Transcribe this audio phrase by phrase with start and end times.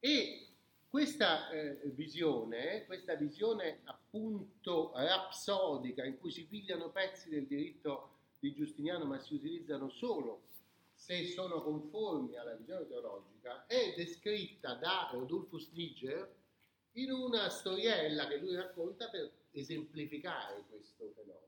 [0.00, 0.46] E
[0.88, 8.54] questa eh, visione, questa visione appunto rapsodica in cui si pigliano pezzi del diritto di
[8.54, 10.46] Giustiniano ma si utilizzano solo
[10.94, 16.34] se sono conformi alla visione teologica, è descritta da Rodolfus Niger
[16.92, 21.46] in una storiella che lui racconta per esemplificare questo fenomeno.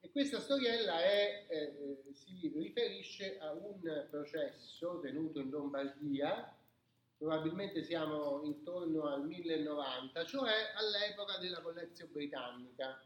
[0.00, 6.56] E questa storiella è, eh, si riferisce a un processo tenuto in Lombardia,
[7.16, 13.00] probabilmente siamo intorno al 1090, cioè all'epoca della collezione britannica,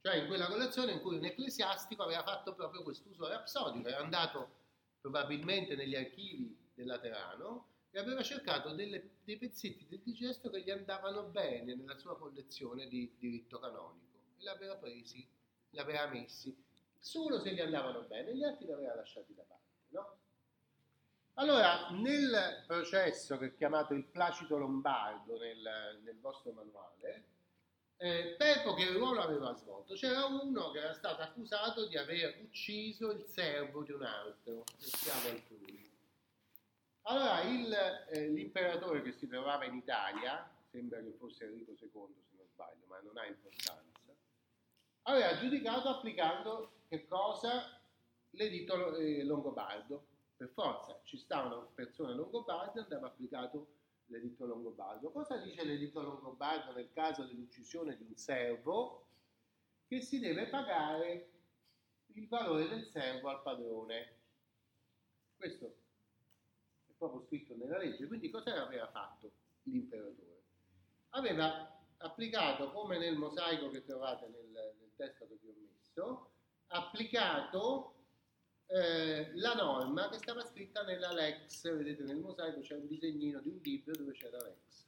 [0.00, 4.62] cioè in quella collezione in cui un ecclesiastico aveva fatto proprio quest'uso rapsodico, era andato
[5.00, 10.70] probabilmente negli archivi del Laterano e aveva cercato delle, dei pezzetti del digesto che gli
[10.70, 15.26] andavano bene nella sua collezione di diritto canonico e l'aveva presi,
[15.70, 16.54] li aveva messi,
[16.98, 19.63] solo se gli andavano bene, gli altri li aveva lasciati da parte.
[21.36, 27.24] Allora, nel processo che è chiamato il Placido Lombardo nel, nel vostro manuale,
[27.96, 29.94] eh, Pepo che ruolo aveva svolto?
[29.94, 35.28] C'era uno che era stato accusato di aver ucciso il servo di un altro, siamo
[35.28, 35.90] altrui.
[37.02, 37.72] Allora il,
[38.10, 42.86] eh, l'imperatore che si trovava in Italia, sembra che fosse Enrico II se non sbaglio,
[42.86, 44.14] ma non ha importanza,
[45.02, 47.80] aveva giudicato applicando che cosa?
[48.30, 50.12] L'editto eh, longobardo.
[50.36, 53.68] Per forza ci stavano persone longobarde, andava applicato
[54.06, 55.10] l'editto longobardo.
[55.10, 59.06] Cosa dice l'editto longobardo nel caso dell'uccisione di un servo?
[59.86, 61.30] Che si deve pagare
[62.14, 64.18] il valore del servo al padrone.
[65.36, 65.66] Questo
[66.86, 68.06] è proprio scritto nella legge.
[68.06, 69.30] Quindi cosa aveva fatto
[69.62, 70.42] l'imperatore?
[71.10, 76.30] Aveva applicato, come nel mosaico che trovate nel, nel testo che vi ho messo,
[76.68, 77.93] applicato
[78.66, 83.48] eh, la norma che stava scritta nella Lex, vedete nel mosaico c'è un disegnino di
[83.48, 84.86] un libro dove c'era Lex.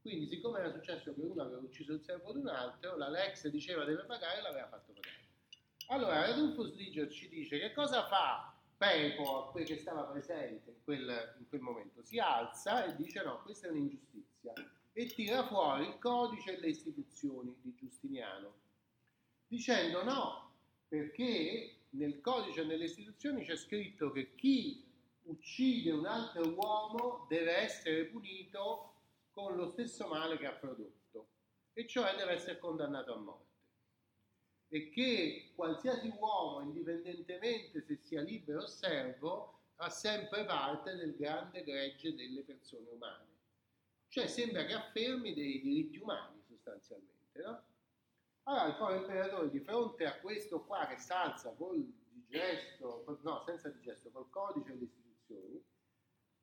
[0.00, 3.48] Quindi siccome era successo che uno aveva ucciso il servo di un altro, la Lex
[3.48, 5.18] diceva deve pagare e l'aveva fatto pagare.
[5.88, 11.48] Allora Radulfus Liger ci dice che cosa fa Pepo, che stava presente in quel, in
[11.48, 12.02] quel momento?
[12.02, 14.54] Si alza e dice no, questa è un'ingiustizia
[14.92, 18.54] e tira fuori il codice e le istituzioni di Giustiniano,
[19.46, 20.52] dicendo no,
[20.88, 24.84] perché nel codice e nelle istituzioni c'è scritto che chi
[25.22, 28.94] uccide un altro uomo deve essere punito
[29.30, 31.28] con lo stesso male che ha prodotto,
[31.72, 33.48] e cioè deve essere condannato a morte.
[34.68, 41.64] E che qualsiasi uomo, indipendentemente se sia libero o servo, ha sempre parte del grande
[41.64, 43.28] gregge delle persone umane.
[44.08, 47.62] Cioè sembra che affermi dei diritti umani sostanzialmente, no?
[48.50, 53.68] Allora il povero imperatore di fronte a questo qua che salza col digesto, no, senza
[53.68, 55.64] digesto, col codice delle istituzioni,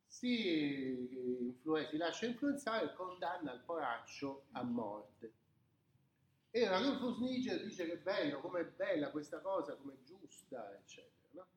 [0.05, 5.33] si, influ- si lascia influenzare e condanna il poraccio a morte.
[6.49, 11.27] E Radolfo Niger dice che bello, com'è bella questa cosa, com'è giusta, eccetera.
[11.31, 11.47] No?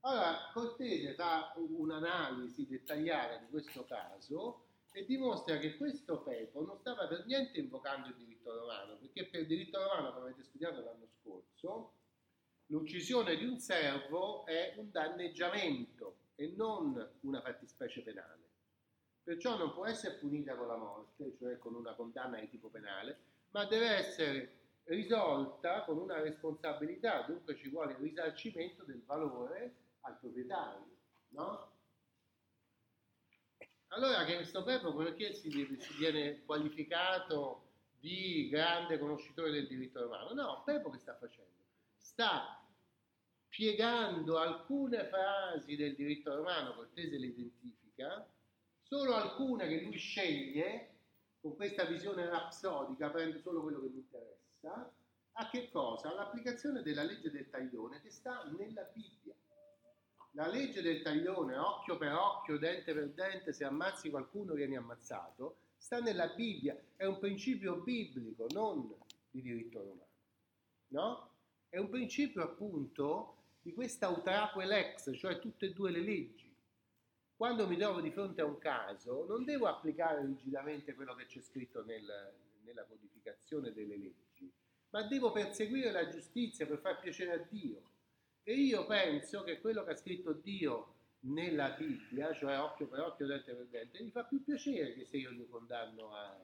[0.00, 7.06] Allora, Cortese fa un'analisi dettagliata di questo caso e dimostra che questo Pepo non stava
[7.06, 11.06] per niente invocando il diritto romano, perché per il diritto romano, come avete studiato l'anno
[11.20, 11.94] scorso,
[12.66, 18.48] l'uccisione di un servo è un danneggiamento e non una fattispecie penale.
[19.22, 23.18] Perciò non può essere punita con la morte, cioè con una condanna di tipo penale,
[23.50, 30.18] ma deve essere risolta con una responsabilità, dunque ci vuole il risarcimento del valore al
[30.18, 30.86] proprietario,
[31.28, 31.69] no?
[33.92, 37.68] Allora questo Pepo perché si, si, viene qualificato
[37.98, 40.32] di grande conoscitore del diritto romano?
[40.32, 41.50] No, Pepo che sta facendo?
[41.96, 42.64] Sta
[43.48, 48.24] piegando alcune frasi del diritto romano, Cortese le identifica,
[48.80, 50.94] solo alcune che lui sceglie,
[51.40, 54.92] con questa visione rapsodica, prende solo quello che mi interessa,
[55.32, 56.10] a che cosa?
[56.10, 59.34] All'applicazione della legge del taglione che sta nella Bibbia.
[60.32, 65.56] La legge del taglione, occhio per occhio, dente per dente, se ammazzi qualcuno vieni ammazzato,
[65.76, 68.94] sta nella Bibbia, è un principio biblico, non
[69.30, 70.08] di diritto romano.
[70.88, 71.30] No?
[71.68, 76.48] È un principio appunto di questa utraque lex, cioè tutte e due le leggi.
[77.36, 81.40] Quando mi trovo di fronte a un caso, non devo applicare rigidamente quello che c'è
[81.40, 82.34] scritto nel,
[82.64, 84.52] nella codificazione delle leggi,
[84.90, 87.82] ma devo perseguire la giustizia per far piacere a Dio.
[88.50, 93.28] E io penso che quello che ha scritto Dio nella Bibbia, cioè occhio per occhio,
[93.28, 96.36] dente per dente, mi fa più piacere che se io lo condanno a,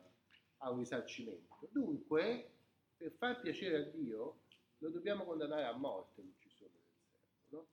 [0.58, 1.67] a un risarcimento.
[1.73, 2.49] Dunque,
[2.97, 4.43] per far piacere a Dio,
[4.79, 7.25] lo dobbiamo condannare a morte l'uccisione del servo.
[7.49, 7.67] No?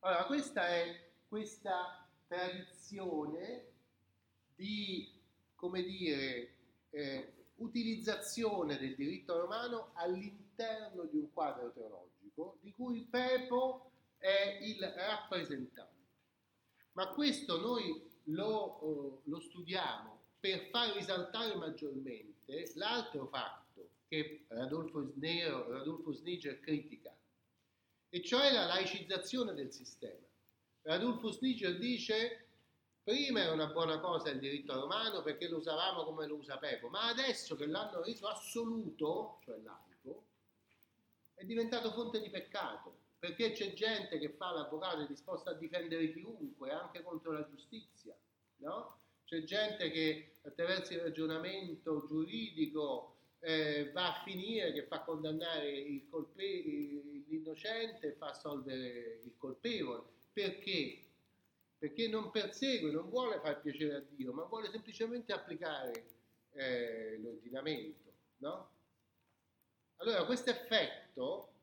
[0.00, 3.64] Allora, questa è questa tradizione
[4.56, 5.08] di,
[5.54, 6.54] come dire,
[6.90, 12.17] eh, utilizzazione del diritto romano all'interno di un quadro teologico
[12.60, 15.96] di cui Pepo è il rappresentante.
[16.92, 25.70] Ma questo noi lo, lo studiamo per far risaltare maggiormente l'altro fatto che Radolfo, Snero,
[25.70, 27.14] Radolfo Sniger critica,
[28.08, 30.26] e cioè la laicizzazione del sistema.
[30.82, 32.46] Radolfo Sniger dice
[33.02, 36.88] prima era una buona cosa il diritto romano perché lo usavamo come lo usa Pepo,
[36.88, 39.87] ma adesso che l'hanno reso assoluto, cioè laico,
[41.38, 45.54] è diventato fonte di peccato, perché c'è gente che fa l'avvocato e è disposta a
[45.54, 48.16] difendere chiunque, anche contro la giustizia,
[48.56, 48.98] no?
[49.24, 56.44] C'è gente che attraverso il ragionamento giuridico eh, va a finire che fa condannare colpe-
[57.28, 60.02] l'innocente e fa assolvere il colpevole.
[60.32, 61.04] Perché?
[61.78, 66.04] Perché non persegue, non vuole far piacere a Dio, ma vuole semplicemente applicare
[66.54, 68.12] eh, l'ordinamento.
[68.38, 68.70] No?
[70.00, 71.54] Allora, questo effetto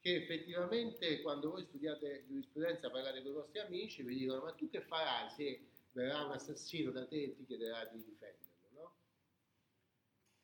[0.00, 4.68] che effettivamente quando voi studiate giurisprudenza parlate con i vostri amici vi dicono ma tu
[4.68, 8.94] che farai se verrà un assassino da te e ti chiederà di difenderlo, no?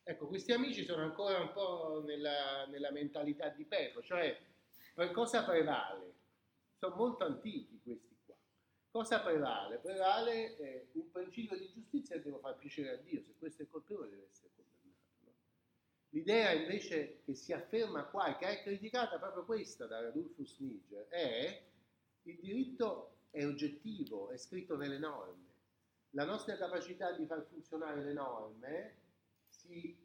[0.04, 4.40] Ecco, questi amici sono ancora un po' nella, nella mentalità di Pepo, cioè
[5.12, 6.14] cosa prevale?
[6.78, 8.36] Sono molto antichi questi qua.
[8.90, 9.78] Cosa prevale?
[9.78, 13.68] Prevale eh, un principio di giustizia che devo far piacere a Dio, se questo è
[13.68, 14.61] colpevole deve essere condannato.
[16.14, 21.08] L'idea invece che si afferma qua e che è criticata proprio questa da Radulfus Niger
[21.08, 21.62] è
[22.24, 25.50] il diritto è oggettivo, è scritto nelle norme.
[26.10, 28.94] La nostra capacità di far funzionare le norme
[29.48, 29.96] si,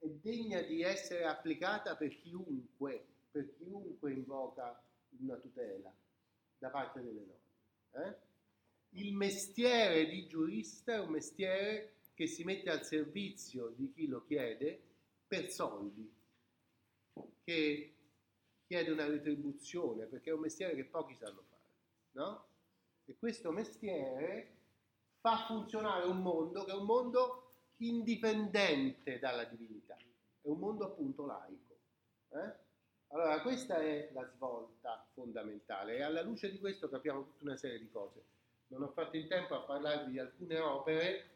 [0.00, 4.82] è degna di essere applicata per chiunque, per chiunque invoca
[5.20, 5.92] una tutela
[6.58, 8.08] da parte delle norme.
[8.08, 8.16] Eh?
[9.00, 14.24] Il mestiere di giurista è un mestiere che si mette al servizio di chi lo
[14.24, 14.80] chiede
[15.26, 16.12] per soldi,
[17.42, 17.94] che
[18.66, 21.62] chiede una retribuzione, perché è un mestiere che pochi sanno fare.
[22.12, 22.46] No?
[23.04, 24.54] E questo mestiere
[25.20, 31.26] fa funzionare un mondo che è un mondo indipendente dalla divinità, è un mondo appunto
[31.26, 31.76] laico.
[32.30, 32.64] Eh?
[33.08, 37.78] Allora questa è la svolta fondamentale e alla luce di questo capiamo tutta una serie
[37.78, 38.24] di cose.
[38.68, 41.35] Non ho fatto in tempo a parlarvi di alcune opere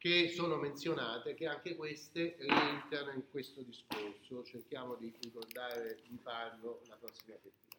[0.00, 4.42] che sono menzionate, che anche queste rientrano in questo discorso.
[4.42, 7.69] Cerchiamo di ricordare di farlo la prossima settimana.